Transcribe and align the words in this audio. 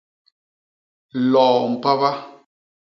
Loo 1.31 1.61
mpaba! 1.73 2.11